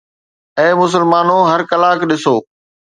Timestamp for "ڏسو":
2.09-2.35